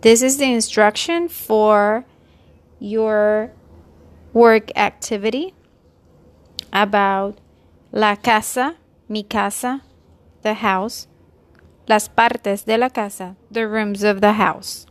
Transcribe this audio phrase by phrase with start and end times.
[0.00, 2.04] This is the instruction for
[2.78, 3.52] your
[4.32, 5.54] work activity
[6.72, 7.38] about
[7.92, 8.76] la casa,
[9.08, 9.82] mi casa,
[10.42, 11.06] the house,
[11.88, 14.86] las partes de la casa, the rooms of the house.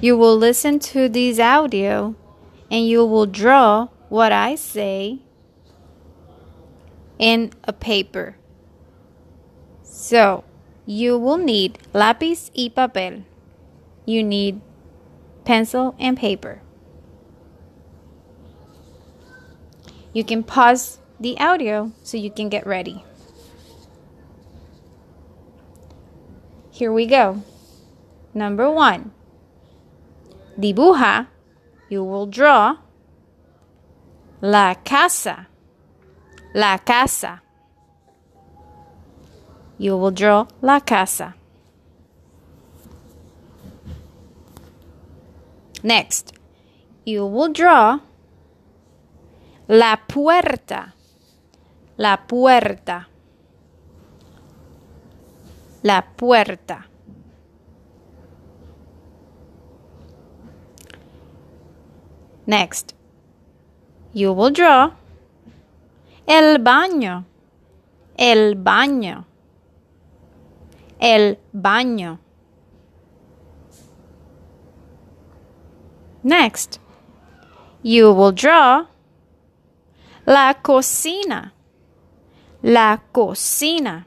[0.00, 2.14] You will listen to this audio
[2.70, 5.20] and you will draw what I say
[7.18, 8.36] in a paper.
[9.82, 10.44] So,
[10.86, 13.24] you will need lápiz y papel.
[14.06, 14.60] You need
[15.44, 16.62] pencil and paper.
[20.12, 23.04] You can pause the audio so you can get ready.
[26.70, 27.42] Here we go.
[28.32, 29.10] Number one.
[30.58, 31.26] Dibuja.
[31.88, 32.78] You will draw
[34.40, 35.48] la casa.
[36.54, 37.42] La casa.
[39.78, 41.34] You will draw la casa.
[45.82, 46.32] Next,
[47.04, 48.00] you will draw
[49.68, 50.94] la puerta.
[51.98, 53.06] La puerta.
[55.82, 56.86] La puerta.
[62.46, 62.94] Next,
[64.12, 64.92] you will draw
[66.26, 67.24] el baño.
[68.16, 69.26] El baño.
[71.08, 72.18] El baño.
[76.24, 76.80] Next,
[77.80, 78.86] you will draw
[80.26, 81.52] la cocina.
[82.60, 84.04] La cocina.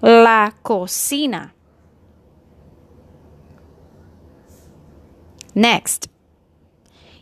[0.00, 1.52] La cocina.
[5.56, 6.08] Next,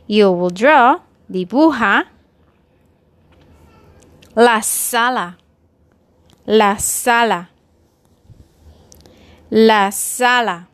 [0.07, 2.05] you will draw, dibuja,
[4.37, 5.39] la sala.
[6.45, 7.49] La sala.
[9.51, 10.69] La sala.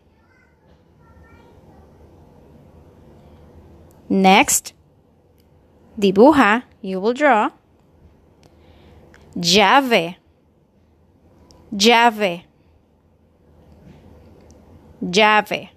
[4.09, 4.75] Next,
[5.99, 7.51] dibuja, you will draw.
[9.37, 10.17] Llave.
[11.73, 12.45] Llave.
[15.01, 15.71] Llave.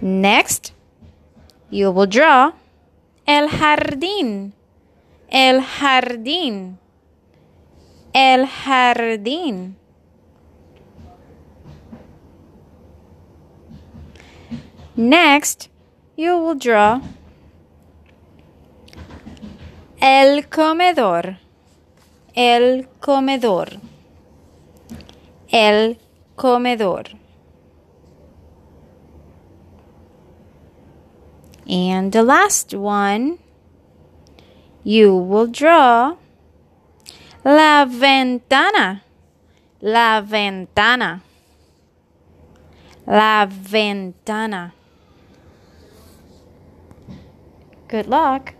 [0.00, 0.72] Next,
[1.70, 2.52] you will draw
[3.26, 4.52] el jardín.
[5.28, 6.78] El jardín.
[8.18, 9.76] El jardín.
[14.96, 15.68] Next,
[16.16, 17.02] you will draw
[20.00, 21.36] el comedor.
[22.34, 23.80] El comedor.
[25.50, 25.98] El
[26.36, 27.18] comedor.
[31.68, 33.40] And the last one,
[34.84, 36.16] you will draw
[37.46, 39.02] la ventana.
[39.80, 41.20] La ventana.
[43.06, 44.72] La ventana.
[47.88, 48.54] Good luck.